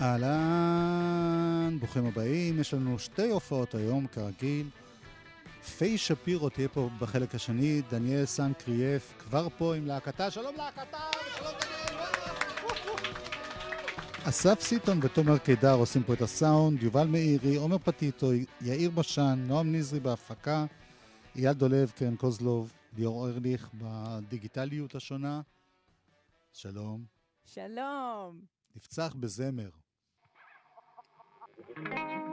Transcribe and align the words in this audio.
אהלן, 0.00 1.76
ברוכים 1.78 2.06
הבאים. 2.06 2.60
יש 2.60 2.74
לנו 2.74 2.98
שתי 2.98 3.30
הופעות 3.30 3.74
היום, 3.74 4.06
כרגיל. 4.06 4.70
פיי 5.78 5.98
שפירו 5.98 6.48
תהיה 6.48 6.68
פה 6.68 6.90
בחלק 6.98 7.34
השני, 7.34 7.82
דניאל 7.90 8.24
סן 8.24 8.52
קריאף 8.52 9.12
כבר 9.18 9.48
פה 9.58 9.74
עם 9.74 9.86
להקתה. 9.86 10.30
שלום 10.30 10.56
להקתה! 10.56 10.98
שלום 11.36 11.52
דניאל! 11.60 11.78
אסף 14.28 14.60
סיטון 14.60 15.00
ותומר 15.02 15.38
קידר 15.38 15.74
עושים 15.74 16.02
פה 16.02 16.14
את 16.14 16.22
הסאונד, 16.22 16.82
יובל 16.82 17.06
מאירי, 17.06 17.56
עומר 17.56 17.78
פטיטו, 17.78 18.30
יאיר 18.60 18.90
בשן, 18.90 19.44
נועם 19.46 19.74
נזרי 19.74 20.00
בהפקה, 20.00 20.66
אייל 21.36 21.52
דולב, 21.52 21.92
קרן 21.96 22.16
קוזלוב, 22.16 22.72
ליאור 22.96 23.28
ארליך 23.28 23.68
בדיגיטליות 23.74 24.94
השונה. 24.94 25.40
שלום. 26.52 27.04
שלום. 27.44 28.40
נפצח 28.76 29.14
בזמר. 29.20 29.68
Thank 31.76 31.88
you. 31.88 32.27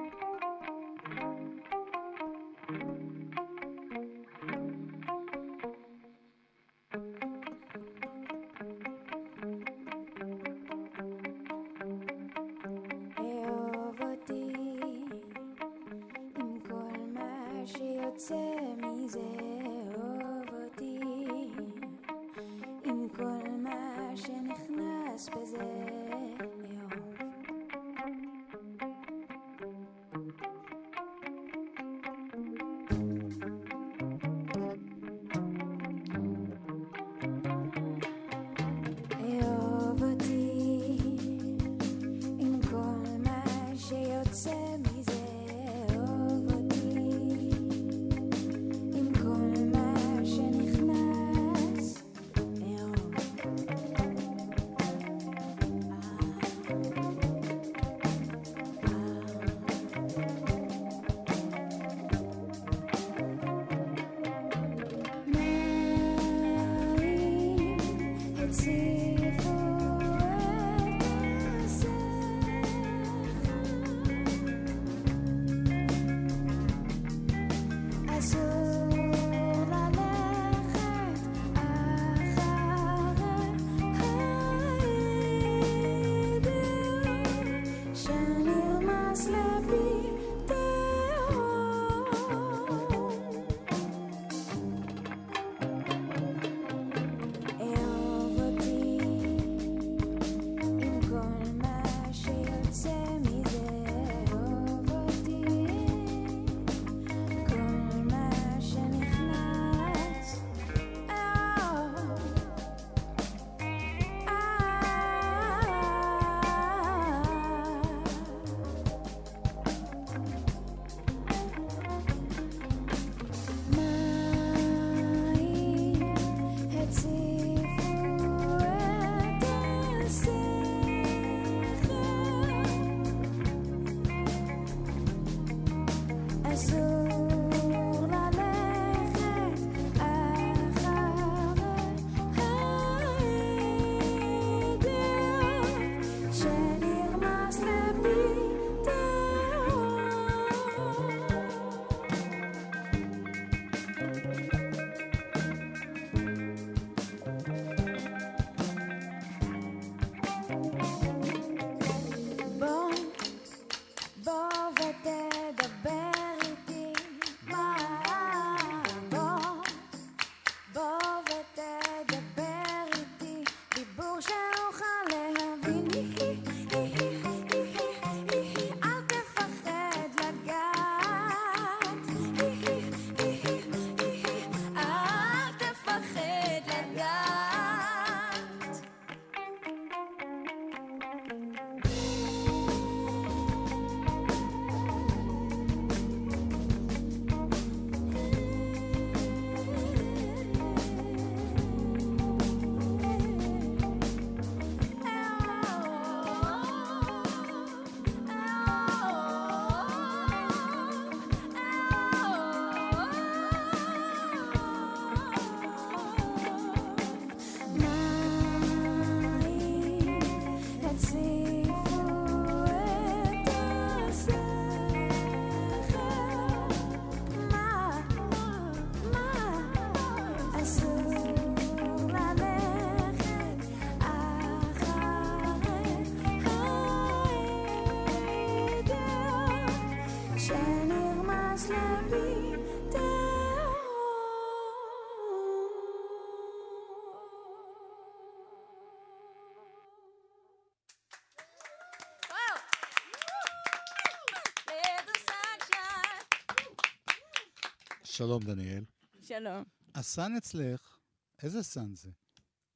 שלום, 258.18 258.44
דניאל. 258.44 258.84
שלום. 259.22 259.64
הסן 259.96 260.36
אצלך, 260.38 260.98
איזה 261.44 261.64
סן 261.64 261.96
זה? 261.96 262.10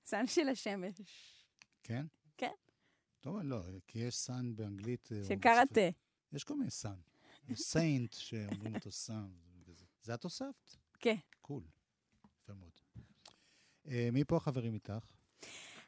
סן 0.06 0.28
של 0.28 0.50
השמש. 0.50 1.02
כן? 1.84 2.06
כן. 2.38 2.52
טוב, 3.20 3.40
לא, 3.44 3.62
כי 3.88 4.00
יש 4.00 4.16
סאן 4.16 4.56
באנגלית. 4.56 5.10
אה, 5.12 5.28
של 5.28 5.36
קראטה. 5.36 5.90
יש 6.32 6.44
כל 6.44 6.56
מיני 6.56 6.72
סאן. 6.72 6.96
יש 7.50 7.60
סיינט 7.60 8.14
שאומרים 8.14 8.76
אותו 8.76 8.92
סאן. 8.92 9.28
זה 10.02 10.14
את 10.14 10.24
הוספת? 10.24 10.76
כן. 11.00 11.16
קול. 11.42 11.64
יפה 12.42 12.54
מאוד. 12.54 12.72
אה, 13.88 14.10
מי 14.12 14.24
פה 14.24 14.38
החברים 14.38 14.74
איתך? 14.74 15.06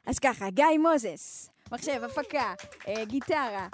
אז 0.06 0.18
ככה, 0.18 0.50
גיא 0.50 0.64
מוזס, 0.82 1.50
מחשב, 1.72 2.02
הפקה, 2.04 2.54
אה, 2.88 3.04
גיטרה, 3.04 3.68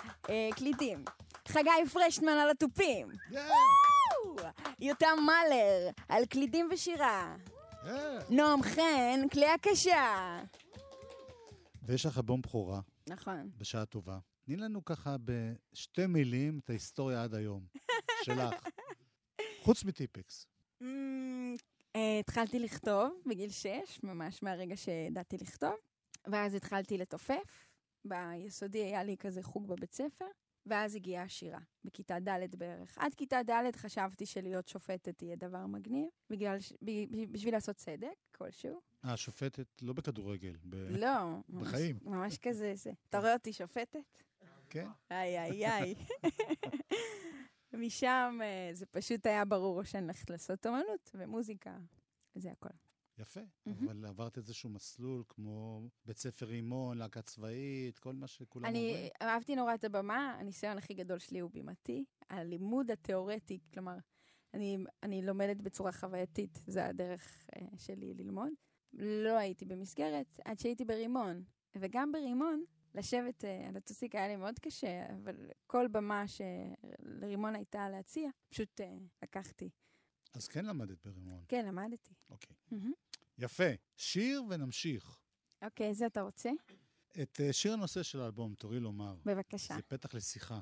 קליטים. 0.56 1.04
חגי 1.48 1.88
פרשטמן 1.92 2.32
על 2.32 2.50
התופים. 2.50 3.08
וואו! 3.30 3.77
יותם 4.80 5.18
מלר, 5.22 5.90
על 6.08 6.26
קלידים 6.26 6.68
ושירה. 6.72 7.36
אה. 7.84 8.18
נועם 8.30 8.62
חן, 8.62 9.28
כלי 9.32 9.46
הקשה. 9.46 10.42
ויש 11.82 12.06
לך 12.06 12.18
אלבום 12.18 12.40
בכורה, 12.42 12.80
נכון. 13.08 13.50
בשעה 13.58 13.86
טובה. 13.86 14.18
תני 14.44 14.56
לנו 14.56 14.84
ככה 14.84 15.16
בשתי 15.24 16.06
מילים 16.06 16.60
את 16.64 16.70
ההיסטוריה 16.70 17.22
עד 17.22 17.34
היום, 17.34 17.66
שלך. 18.24 18.54
חוץ 19.62 19.84
מטיפקס. 19.84 20.46
אמ, 20.82 21.56
אה, 21.96 22.18
התחלתי 22.20 22.58
לכתוב 22.58 23.22
בגיל 23.26 23.50
שש, 23.50 24.00
ממש 24.02 24.42
מהרגע 24.42 24.76
שידעתי 24.76 25.36
לכתוב, 25.38 25.74
ואז 26.26 26.54
התחלתי 26.54 26.98
לתופף. 26.98 27.68
ביסודי 28.04 28.84
היה 28.84 29.04
לי 29.04 29.16
כזה 29.16 29.42
חוג 29.42 29.68
בבית 29.68 29.92
ספר, 29.92 30.24
ואז 30.68 30.94
הגיעה 30.94 31.24
השירה, 31.24 31.60
בכיתה 31.84 32.20
ד' 32.20 32.56
בערך. 32.58 32.98
עד 32.98 33.14
כיתה 33.14 33.40
ד' 33.42 33.76
חשבתי 33.76 34.26
שלהיות 34.26 34.68
שופטת 34.68 35.22
יהיה 35.22 35.36
דבר 35.36 35.66
מגניב, 35.66 36.08
בגלל, 36.30 36.58
בשביל 37.30 37.54
לעשות 37.54 37.76
צדק 37.76 38.14
כלשהו. 38.32 38.80
אה, 39.04 39.16
שופטת 39.16 39.82
לא 39.82 39.92
בכדורגל, 39.92 40.56
ב... 40.64 40.74
לא, 40.74 41.24
ממש, 41.48 41.68
בחיים. 41.68 41.98
ממש 42.02 42.38
כזה 42.38 42.72
זה. 42.74 42.92
אתה 43.08 43.18
רואה 43.18 43.32
אותי 43.32 43.52
שופטת? 43.52 44.22
כן? 44.70 44.88
איי, 45.10 45.38
איי, 45.38 45.66
איי. 45.66 45.94
משם 47.72 48.38
אה, 48.42 48.70
זה 48.72 48.86
פשוט 48.86 49.26
היה 49.26 49.44
ברור 49.44 49.82
שאני 49.82 50.04
הולכת 50.04 50.30
לעשות 50.30 50.66
אומנות 50.66 51.10
ומוזיקה, 51.14 51.76
וזה 52.36 52.50
הכל. 52.50 52.68
יפה. 53.18 53.40
אבל 53.66 54.04
עברת 54.04 54.36
איזשהו 54.36 54.70
מסלול 54.70 55.22
כמו 55.28 55.88
בית 56.04 56.18
ספר 56.18 56.46
רימון, 56.46 56.98
להקה 56.98 57.22
צבאית, 57.22 57.98
כל 57.98 58.12
מה 58.12 58.26
שכולם 58.26 58.66
אומרים. 58.66 58.94
אני 58.96 59.10
אהבתי 59.22 59.56
נורא 59.56 59.74
את 59.74 59.84
הבמה, 59.84 60.36
הניסיון 60.40 60.78
הכי 60.78 60.94
גדול 60.94 61.18
שלי 61.18 61.38
הוא 61.38 61.50
בימתי. 61.50 62.04
הלימוד 62.30 62.90
התיאורטי, 62.90 63.58
כלומר, 63.74 63.96
אני, 64.54 64.78
אני 65.02 65.22
לומדת 65.22 65.56
בצורה 65.56 65.92
חווייתית, 65.92 66.58
זה 66.66 66.86
הדרך 66.86 67.46
אה, 67.56 67.78
שלי 67.78 68.14
ללמוד. 68.14 68.52
לא 68.92 69.38
הייתי 69.38 69.64
במסגרת 69.64 70.40
עד 70.44 70.58
שהייתי 70.58 70.84
ברימון. 70.84 71.42
וגם 71.76 72.12
ברימון, 72.12 72.64
לשבת 72.94 73.44
אה, 73.44 73.68
על 73.68 73.76
הטוסיק 73.76 74.14
היה 74.14 74.28
לי 74.28 74.36
מאוד 74.36 74.58
קשה, 74.58 75.06
אבל 75.16 75.50
כל 75.66 75.88
במה 75.88 76.24
שלרימון 76.28 77.54
הייתה 77.54 77.88
להציע, 77.88 78.30
פשוט 78.50 78.80
אה, 78.80 78.96
לקחתי. 79.22 79.70
אז 80.34 80.48
כן 80.48 80.64
למדת 80.64 81.06
ברימון. 81.06 81.44
כן, 81.48 81.66
למדתי. 81.66 82.14
אוקיי. 82.30 82.56
מהמם. 82.70 82.92
יפה. 83.38 83.70
שיר 83.96 84.42
ונמשיך. 84.50 85.18
אוקיי, 85.64 85.88
איזה 85.88 86.06
אתה 86.06 86.20
רוצה? 86.20 86.50
את 87.22 87.40
אה, 87.40 87.52
שיר 87.52 87.72
הנושא 87.72 88.02
של 88.02 88.20
האלבום, 88.20 88.54
תורי 88.54 88.80
לומר. 88.80 89.16
בבקשה. 89.24 89.74
זה 89.76 89.82
פתח 89.82 90.14
לשיחה. 90.14 90.60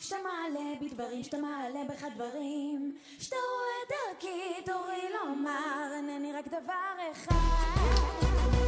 שאתה 0.00 0.16
מעלה 0.22 0.74
בי 0.80 0.88
דברים 0.88 1.22
שאתה 1.22 1.36
מעלה 1.38 1.84
בך 1.88 2.04
דברים 2.14 2.96
שאתה 3.18 3.36
רואה 3.36 3.98
דרכי 4.12 4.62
תורי 4.64 5.08
לומר 5.14 5.92
אינני 5.96 6.32
רק 6.32 6.48
דבר 6.48 7.10
אחד 7.12 8.65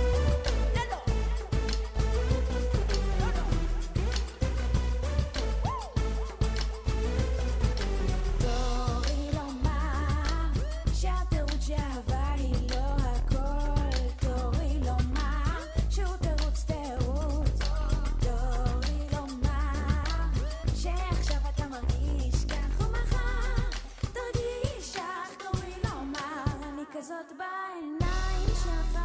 כזאת 26.98 27.32
בעיניים 27.38 28.46
שלך 28.46 28.98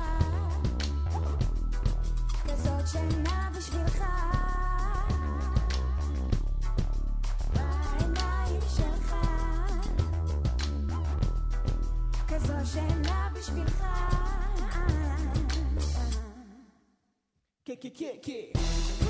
כזאת 2.44 2.88
שינה 2.88 3.50
בשבילך. 3.58 4.04
בעיניים 7.54 8.62
שלך 8.76 9.16
כזו 12.28 12.54
שינה 12.66 13.30
בשבילך. 13.34 13.84
אינך 17.68 19.03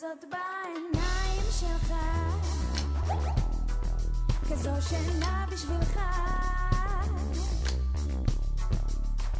כזאת 0.00 0.24
בעיניים 0.30 1.42
שלך 1.60 1.92
כזו 4.50 4.70
שינה 4.88 5.46
בשבילך. 5.52 6.00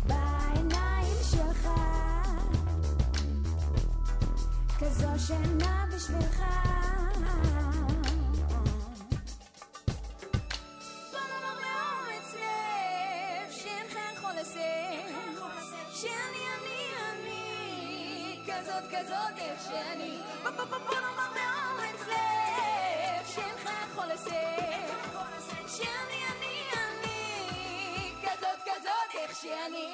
בעיניים 0.06 1.16
שלך 1.30 1.68
כזו 4.78 5.08
שינה 5.26 5.86
בשבילך. 5.94 6.44
שאני 15.94 16.44
אני 16.58 16.90
אני 17.10 18.40
כזאת 18.46 18.84
כזאת 18.90 19.38
איך 19.38 19.60
שאני 19.64 20.29
שאני 29.42 29.86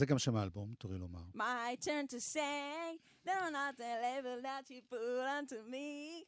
זה 0.00 0.06
גם 0.06 0.18
שם 0.18 0.36
האלבום, 0.36 0.74
תורי 0.78 0.98
לומר. 0.98 1.22
My 1.34 1.84
turn 1.84 2.06
to 2.14 2.20
say 2.34 2.98
They're 3.26 3.50
not 3.50 3.76
the 3.76 3.92
label 4.06 4.36
that 4.48 4.64
you 4.70 4.80
put 4.90 5.00
onto 5.36 5.58
me. 5.72 6.24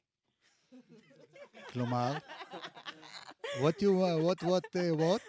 כלומר, 1.73 2.13
what 3.61 3.83
you, 3.83 3.93
what, 4.27 4.43
what, 4.43 4.65
uh, 4.77 4.95
what? 4.95 5.23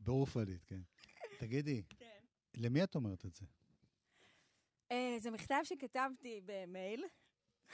ברופלית, 0.00 0.64
כן. 0.64 0.80
תגידי, 1.38 1.82
כן. 1.88 2.20
למי 2.54 2.84
את 2.84 2.94
אומרת 2.94 3.26
את 3.26 3.36
זה? 3.36 3.46
אה, 4.92 5.16
זה 5.18 5.30
מכתב 5.30 5.60
שכתבתי 5.64 6.40
במייל. 6.44 7.04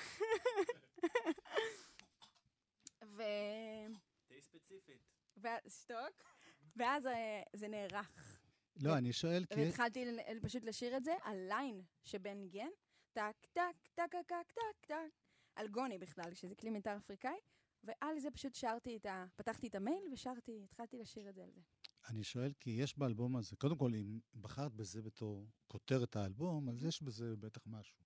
ו... 3.17 3.23
תהיי 4.29 4.43
ספציפית. 4.43 5.01
ושתוק. 5.37 6.36
ואז 6.77 7.07
אה, 7.07 7.43
זה 7.53 7.69
נערך. 7.69 8.39
לא, 8.81 8.99
אני 8.99 9.13
שואל 9.13 9.45
כי... 9.45 9.61
והתחלתי 9.61 10.05
פשוט 10.43 10.65
לשיר 10.65 10.97
את 10.97 11.05
זה 11.05 11.13
על 11.23 11.37
ליין 11.49 11.83
שבן 12.05 12.39
ניגן, 12.39 12.69
טק, 13.13 13.37
טק, 13.53 13.63
טק, 13.95 14.13
טק, 14.13 14.53
טק, 14.53 14.87
טק, 14.87 14.95
על 15.55 15.69
נגוני 15.69 15.99
בכלל, 15.99 16.35
שזה 16.35 16.55
כלי 16.55 16.71
מיתר 16.71 16.97
אפריקאי, 16.97 17.39
ועל 17.85 18.19
זה 18.19 18.31
פשוט 18.31 18.55
שרתי 18.55 18.97
את 18.97 19.07
ה... 19.07 19.27
פתחתי 19.37 19.67
את 19.67 19.75
המייל 19.75 20.09
ושרתי, 20.13 20.61
התחלתי 20.65 20.99
לשיר 20.99 21.29
את 21.29 21.35
זה 21.35 21.45
על 21.45 21.51
זה. 21.55 21.61
אני 22.09 22.25
שואל 22.25 22.53
כי 22.61 22.71
יש 22.71 22.99
באלבום 22.99 23.37
הזה, 23.37 23.57
קודם 23.57 23.77
כל, 23.77 23.95
אם 23.95 24.19
בחרת 24.41 24.73
בזה 24.73 25.03
בתור 25.03 25.47
כותרת 25.67 26.17
האלבום, 26.17 26.69
אז 26.69 26.85
יש 26.85 27.03
בזה 27.03 27.37
בטח 27.37 27.67
משהו. 27.67 27.99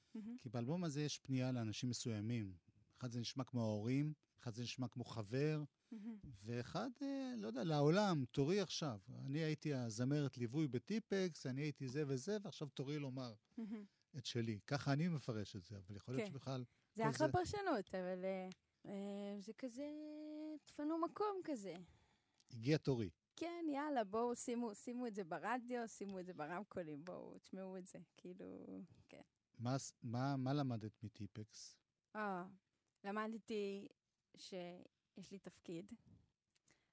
כי 0.42 0.48
באלבום 0.48 0.84
הזה 0.84 1.02
יש 1.02 1.18
פנייה 1.18 1.52
לאנשים 1.52 1.90
מסוימים. 1.90 2.54
אחד 2.98 3.10
זה 3.10 3.20
נשמע 3.20 3.44
כמו 3.44 3.60
ההורים, 3.60 4.12
אחד 4.42 4.54
זה 4.54 4.62
נשמע 4.62 4.88
כמו 4.88 5.04
חבר. 5.04 5.64
ואחד, 6.44 6.90
אה, 7.02 7.35
לא 7.37 7.47
יודע, 7.47 7.64
לעולם, 7.64 8.25
תורי 8.30 8.61
עכשיו. 8.61 8.99
אני 9.26 9.38
הייתי 9.38 9.75
הזמרת 9.75 10.38
ליווי 10.38 10.68
בטיפקס, 10.68 11.47
אני 11.47 11.61
הייתי 11.61 11.88
זה 11.88 12.04
וזה, 12.06 12.37
ועכשיו 12.42 12.68
תורי 12.68 12.99
לומר. 12.99 13.35
את 14.18 14.26
שלי. 14.26 14.59
ככה 14.66 14.92
אני 14.92 15.09
מפרש 15.09 15.56
את 15.56 15.64
זה, 15.64 15.76
אבל 15.76 15.97
יכול 15.97 16.14
להיות 16.14 16.26
כן. 16.26 16.32
שבכלל... 16.32 16.64
זה 16.94 17.11
אחלה 17.11 17.28
פרשנות, 17.32 17.94
אבל 17.94 18.25
אה, 18.25 18.49
אה, 18.87 19.40
זה 19.40 19.52
כזה, 19.52 19.90
תפנו 20.64 20.99
מקום 20.99 21.40
כזה. 21.44 21.75
הגיע 22.50 22.78
תורי. 22.78 23.11
כן, 23.37 23.64
יאללה, 23.68 24.04
בואו 24.04 24.37
שימו, 24.37 24.75
שימו 24.75 25.06
את 25.06 25.14
זה 25.14 25.25
ברדיו, 25.25 25.88
שימו 25.88 26.20
את 26.20 26.26
זה 26.26 26.35
ברמקולים, 26.35 27.04
בואו 27.04 27.38
תשמעו 27.38 27.76
את 27.76 27.87
זה. 27.87 27.99
כאילו, 28.16 28.66
כן. 29.09 29.20
מה, 29.59 29.76
מה, 30.02 30.37
מה 30.37 30.52
למדת 30.52 31.02
מטיפקס? 31.02 31.76
אה, 32.16 32.44
למדתי 33.04 33.88
שיש 35.14 35.31
לי 35.31 35.38
תפקיד, 35.38 35.93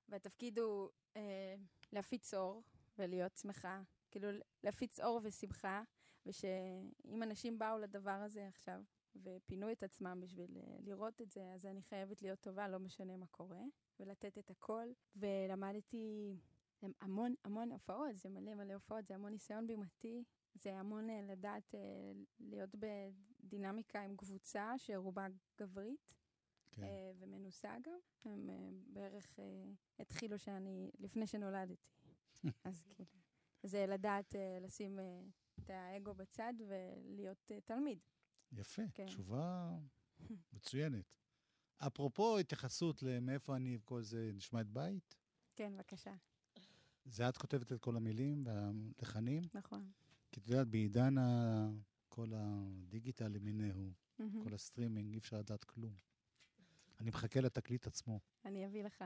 והתפקיד 0.10 0.60
הוא 0.60 0.90
אה, 1.18 1.56
להפיץ 1.92 2.34
אור 2.34 2.64
ולהיות 2.98 3.38
שמחה. 3.38 3.82
כאילו, 4.12 4.28
להפיץ 4.64 5.00
אור 5.00 5.20
ושמחה, 5.24 5.84
ושאם 6.26 7.24
אנשים 7.24 7.60
באו 7.60 7.78
לדבר 7.78 8.12
הזה 8.12 8.48
עכשיו 8.48 8.82
ופינו 9.24 9.72
את 9.72 9.84
עצמם 9.84 10.20
בשביל 10.22 10.58
אה, 10.58 10.78
לראות 10.80 11.22
את 11.22 11.32
זה, 11.32 11.52
אז 11.54 11.66
אני 11.66 11.82
חייבת 11.82 12.22
להיות 12.22 12.40
טובה, 12.40 12.68
לא 12.68 12.80
משנה 12.80 13.18
מה 13.18 13.28
קורה, 13.28 13.62
ולתת 14.00 14.38
את 14.38 14.50
הכל. 14.50 14.88
ולמדתי 15.16 16.38
המון 17.02 17.34
המון 17.44 17.72
הופעות, 17.72 18.18
זה 18.18 18.30
מלא 18.30 18.56
מלא 18.56 18.74
הופעות, 18.74 19.08
זה 19.08 19.16
המון 19.16 19.32
ניסיון 19.32 19.68
בימתי, 19.68 20.24
זה 20.56 20.80
המון 20.80 21.10
אה, 21.10 21.22
לדעת 21.28 21.76
אה, 21.76 21.80
להיות 22.40 22.70
בדינמיקה 22.76 24.02
עם 24.02 24.18
קבוצה 24.18 24.74
שרובה 24.78 25.28
גברית. 25.60 26.14
כן. 26.78 26.84
אה, 26.84 27.12
ומנוסה 27.20 27.76
גם. 27.84 28.00
הם 28.26 28.50
אה, 28.50 28.70
בערך 28.88 29.40
אה, 29.40 29.46
התחילו 30.00 30.40
שאני, 30.40 30.92
לפני 31.00 31.28
שנולדתי. 31.28 31.76
אז 32.64 32.82
כאילו, 32.82 33.06
זה 33.64 33.86
לדעת 33.86 34.36
לשים 34.62 35.00
את 35.60 35.70
האגו 35.70 36.14
בצד 36.14 36.54
ולהיות 36.68 37.52
תלמיד. 37.66 38.00
יפה, 38.52 38.82
כן. 38.94 39.06
תשובה 39.06 39.78
מצוינת. 40.54 41.06
אפרופו 41.78 42.38
התייחסות 42.38 43.04
למאיפה 43.04 43.56
אני 43.56 43.78
וכל 43.78 44.02
זה 44.02 44.32
נשמע 44.34 44.62
את 44.62 44.70
בית, 44.70 45.16
כן, 45.56 45.74
בבקשה. 45.76 46.16
זה 47.06 47.30
את 47.30 47.38
כותבת 47.38 47.72
את 47.72 47.82
כל 47.82 47.96
המילים 47.96 48.44
והלחנים? 48.46 49.44
נכון. 49.54 49.92
כי 50.32 50.40
את 50.40 50.48
יודעת, 50.48 50.68
בעידן 50.68 51.18
ה... 51.18 51.70
כל 52.18 52.32
הדיגיטל 52.36 53.28
למיניהו, 53.28 53.92
מהמם. 54.20 54.44
כל 54.44 54.54
הסטרימינג, 54.54 55.14
אי 55.14 55.18
אפשר 55.18 55.40
לדעת 55.40 55.64
כלום. 55.64 55.94
אני 57.00 57.10
מחכה 57.10 57.42
לתקליט 57.42 57.88
עצמו. 57.88 58.20
אני 58.46 58.66
אביא 58.66 58.84
לך. 58.84 59.04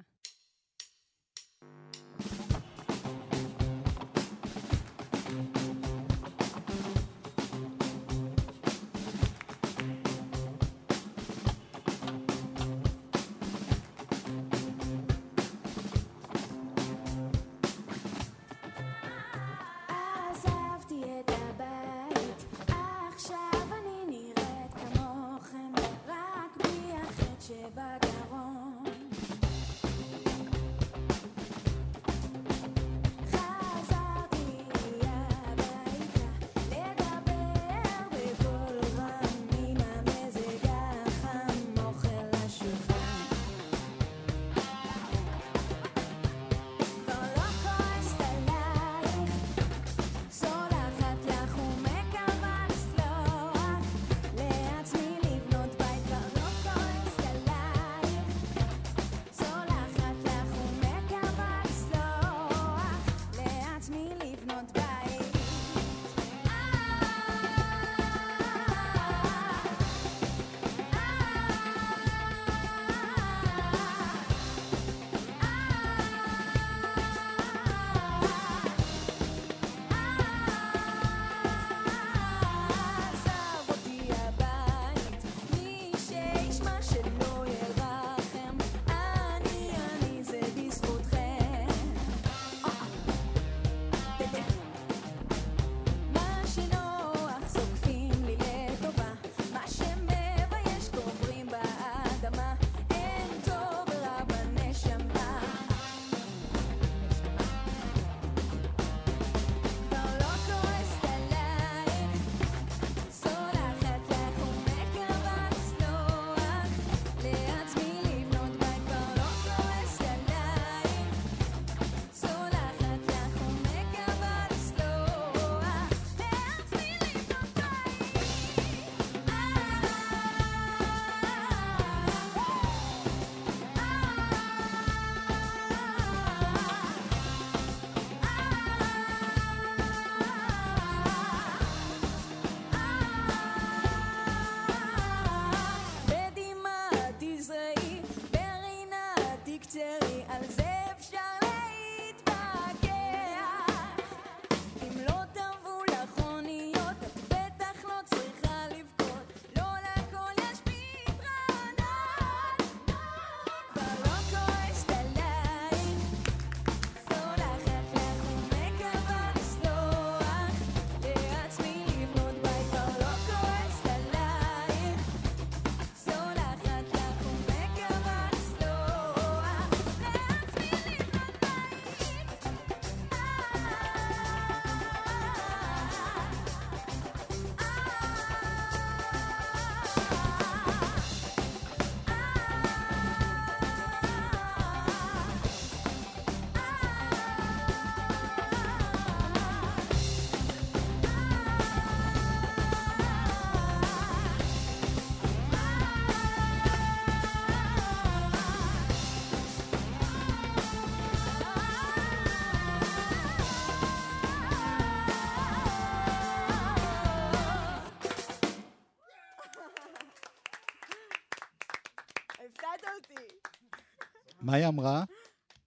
מה 224.52 224.58
היא 224.58 224.68
אמרה? 224.68 225.04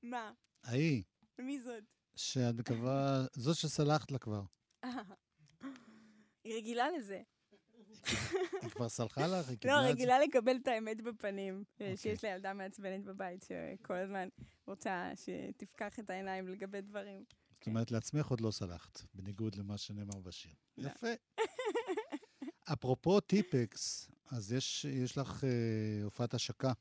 מה? 0.03 0.33
ההיא, 0.64 1.03
מי 1.38 1.61
זאת? 1.61 1.85
שאת 2.17 2.55
מקווה, 2.55 3.26
זאת 3.33 3.57
שסלחת 3.57 4.11
לה 4.11 4.19
כבר. 4.19 4.43
היא 6.45 6.57
רגילה 6.57 6.91
לזה. 6.99 7.23
היא 8.62 8.71
כבר 8.71 8.88
סלחה 8.88 9.26
לך? 9.26 9.50
לא? 9.64 9.73
רגילה 9.73 10.19
לקבל 10.19 10.57
את 10.62 10.69
האמת 10.69 11.00
בפנים. 11.00 11.55
אה, 11.55 11.61
אוקיי. 11.73 11.97
שיש 11.97 12.25
לה 12.25 12.31
ילדה 12.31 12.53
מעצבנת 12.53 13.05
בבית 13.05 13.43
שכל 13.43 13.95
הזמן 13.95 14.29
רוצה 14.67 15.11
שתפקח 15.14 15.99
את 15.99 16.11
העיניים 16.11 16.49
לגבי 16.49 16.81
דברים. 16.81 17.25
זאת 17.59 17.67
אומרת, 17.67 17.91
לעצמך 17.91 18.26
עוד 18.26 18.41
לא 18.41 18.50
סלחת, 18.50 19.00
בניגוד 19.14 19.55
למה 19.55 19.79
שנאמר 19.79 20.21
בשיר. 20.21 20.53
לא. 20.79 20.88
יפה. 20.88 21.12
אפרופו 22.73 23.21
טיפקס, 23.21 24.11
אז 24.31 24.53
יש, 24.53 24.85
יש 24.85 25.19
לך 25.19 25.45
אה, 25.45 26.05
הופעת 26.05 26.35
השקה 26.35 26.73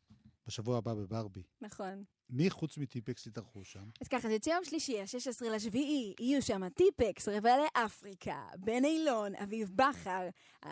בשבוע 0.47 0.77
הבא 0.77 0.93
בברבי. 0.93 1.43
נכון. 1.61 2.03
מי 2.29 2.49
חוץ 2.49 2.77
מטיפקס 2.77 3.27
יתארחו 3.27 3.63
שם? 3.63 3.89
אז 4.01 4.07
ככה, 4.07 4.27
זה 4.27 4.33
יוצא 4.33 4.49
יום 4.49 4.63
שלישי, 4.63 5.01
ה-16 5.01 5.49
לשביעי, 5.49 6.13
יהיו 6.19 6.41
שם 6.41 6.69
טיפקס, 6.69 7.27
רבע 7.27 7.51
לאפריקה, 7.57 8.47
בן 8.57 8.85
אילון, 8.85 9.35
אביב 9.35 9.71
בכר. 9.75 10.29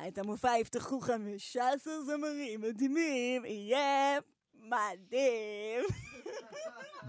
את 0.08 0.18
המופע 0.18 0.52
יפתחו 0.62 1.00
15 1.00 2.04
זמרים 2.04 2.62
מדהימים, 2.62 3.46
יהיה 3.46 4.20
מדהים. 4.54 5.84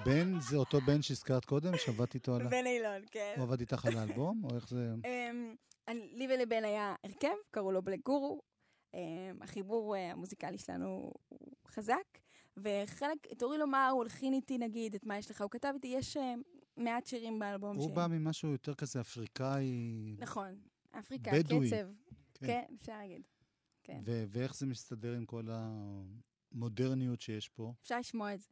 בן 0.04 0.40
זה 0.40 0.56
אותו 0.56 0.80
בן 0.80 1.02
שהזכרת 1.02 1.44
קודם, 1.44 1.76
שעבדת 1.76 2.14
איתו 2.14 2.34
על. 2.34 2.48
בן 2.48 2.66
אילון, 2.66 3.02
כן. 3.10 3.34
הוא 3.36 3.44
עבד 3.44 3.60
איתך 3.60 3.86
על 3.86 3.98
האלבום, 3.98 4.44
או 4.44 4.56
איך 4.56 4.68
זה... 4.68 4.92
אמ, 5.04 5.54
לי 5.88 6.28
ולבן 6.30 6.64
היה 6.64 6.94
הרכב, 7.04 7.34
קראו 7.50 7.72
לו 7.72 7.82
בלק 7.82 8.00
גורו. 8.04 8.42
אמ, 8.94 9.42
החיבור 9.42 9.96
אה, 9.96 10.12
המוזיקלי 10.12 10.58
שלנו 10.58 11.12
הוא 11.28 11.40
חזק, 11.68 12.18
וחלק, 12.56 13.26
תורי 13.38 13.58
לו 13.58 13.66
מה 13.66 13.88
הוא 13.88 14.02
הלחין 14.02 14.34
איתי, 14.34 14.58
נגיד, 14.58 14.94
את 14.94 15.06
מה 15.06 15.18
יש 15.18 15.30
לך, 15.30 15.40
הוא 15.40 15.50
כתב 15.50 15.72
איתי, 15.74 15.88
יש 15.88 16.16
אה, 16.16 16.34
מעט 16.76 17.06
שירים 17.06 17.38
באלבום 17.38 17.76
הוא 17.76 17.90
בא 17.90 18.06
ממשהו 18.06 18.52
יותר 18.52 18.74
כזה 18.74 19.00
אפריקאי, 19.00 20.16
נכון, 20.18 20.60
אפריקה, 20.90 21.30
בדואי. 21.34 21.66
קצב. 21.66 21.86
כן. 22.34 22.46
כן, 22.46 22.74
אפשר 22.80 22.98
להגיד. 22.98 23.22
כן. 23.82 24.00
ו- 24.04 24.24
ואיך 24.28 24.54
זה 24.56 24.66
מסתדר 24.66 25.12
עם 25.12 25.26
כל 25.26 25.48
המודרניות 26.52 27.20
שיש 27.20 27.48
פה? 27.48 27.72
אפשר 27.82 27.98
לשמוע 27.98 28.34
את 28.34 28.40
זה. 28.40 28.48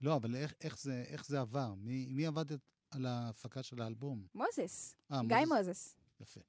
לא, 0.00 0.16
אבל 0.16 0.36
איך, 0.36 0.54
איך, 0.60 0.78
זה, 0.78 1.04
איך 1.06 1.26
זה 1.26 1.40
עבר? 1.40 1.74
מי, 1.74 2.06
מי 2.10 2.26
עבדת 2.26 2.60
על 2.90 3.06
ההפקה 3.06 3.62
של 3.62 3.82
האלבום? 3.82 4.26
מוזס, 4.34 4.96
אה, 5.12 5.20
גיא 5.26 5.36
מוזס. 5.36 5.50
מוזס. 5.58 5.96
יפה. 6.20 6.40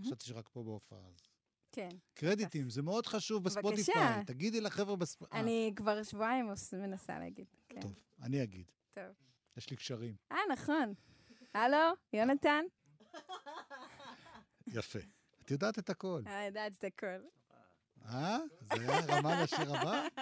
חשבתי 0.00 0.24
שרק 0.24 0.48
פה 0.52 0.62
בהופעה. 0.62 0.98
כן. 1.72 1.88
קרדיטים, 2.14 2.70
זה 2.70 2.82
מאוד 2.82 3.06
חשוב 3.06 3.44
בבקשה. 3.44 3.60
בספוטיפיי. 3.60 4.24
תגידי 4.24 4.60
לחבר'ה 4.60 4.96
בספוטיפיי. 4.96 5.40
אני 5.40 5.72
כבר 5.76 6.02
שבועיים 6.02 6.50
מנסה 6.72 7.18
להגיד. 7.18 7.46
כן. 7.68 7.80
טוב, 7.80 7.94
אני 8.22 8.42
אגיד. 8.42 8.70
טוב. 8.90 9.04
יש 9.56 9.70
לי 9.70 9.76
קשרים. 9.76 10.14
אה, 10.32 10.36
נכון. 10.52 10.94
הלו, 11.54 11.76
יונתן? 12.12 12.64
יפה. 14.66 14.98
את 15.42 15.50
יודעת 15.50 15.78
את 15.78 15.90
הכל. 15.90 16.22
אה, 16.26 16.44
יודעת 16.44 16.72
את 16.78 16.84
הכל. 16.84 17.06
אה? 18.04 18.38
זה 18.74 18.80
היה 18.80 19.00
רמה 19.08 19.42
לשיר 19.42 19.76
הבא? 19.76 20.06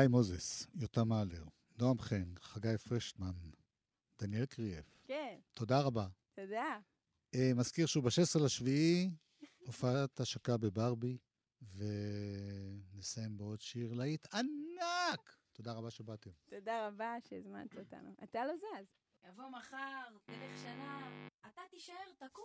גיא 0.00 0.08
מוזס, 0.08 0.66
יותם 0.74 1.08
מאלר, 1.08 1.44
נועם 1.78 1.98
חן, 1.98 2.24
חגי 2.40 2.78
פרשטמן, 2.88 3.32
דניאל 4.18 4.46
קריאף. 4.46 4.84
כן. 5.04 5.38
תודה 5.54 5.80
רבה. 5.80 6.06
תודה. 6.34 6.78
אה, 7.34 7.50
מזכיר 7.54 7.86
שוב, 7.86 8.04
ב-16 8.04 8.44
לשביעי, 8.44 9.10
הופעת 9.58 10.20
השקה 10.20 10.56
בברבי, 10.56 11.18
ונסיים 11.62 13.36
בעוד 13.36 13.60
שיר 13.60 13.92
להיט 13.92 14.26
ענק! 14.34 15.36
תודה 15.52 15.72
רבה 15.72 15.90
שבאתם. 15.90 16.30
תודה 16.46 16.88
רבה 16.88 17.16
שהזמנת 17.20 17.78
אותנו. 17.78 18.14
אתה 18.24 18.46
לא 18.46 18.52
זז. 18.56 18.86
יבוא 19.28 19.48
מחר, 19.48 20.16
תלך 20.26 20.62
שנה, 20.62 21.10
אתה 21.46 21.60
תישאר 21.70 21.94
תקוע. 22.18 22.44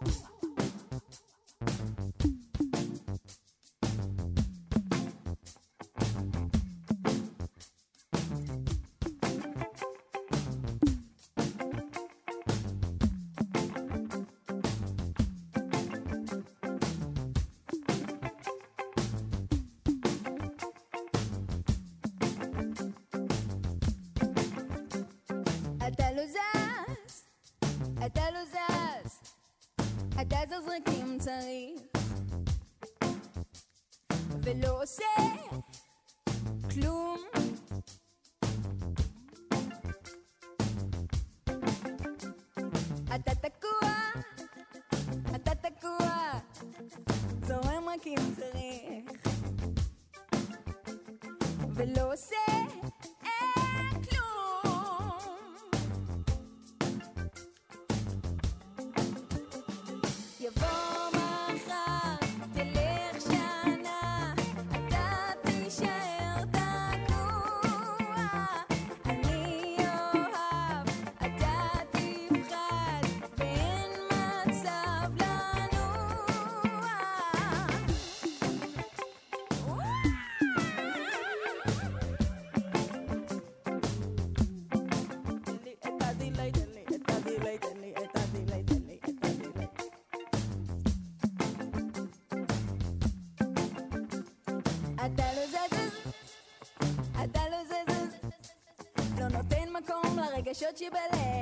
below. 51.86 52.16
de 100.74 100.90
beleza. 100.90 101.41